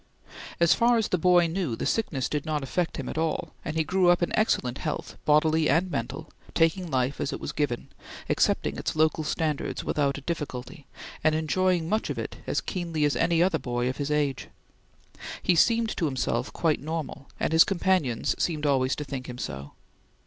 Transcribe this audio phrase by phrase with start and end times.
[0.59, 3.75] As far as the boy knew, the sickness did not affect him at all, and
[3.77, 7.87] he grew up in excellent health, bodily and mental, taking life as it was given;
[8.27, 10.87] accepting its local standards without a difficulty,
[11.23, 14.47] and enjoying much of it as keenly as any other boy of his age.
[15.43, 19.73] He seemed to himself quite normal, and his companions seemed always to think him so.